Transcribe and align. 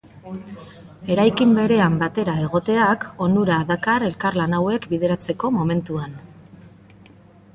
Eraikin 1.15 1.51
berean 1.57 1.97
batera 2.03 2.37
egoteak 2.45 3.05
onura 3.27 3.59
dakar 3.73 4.05
elkarlan 4.09 4.55
hauek 4.61 4.87
bideratzeko 4.95 5.51
momentuan. 5.59 6.17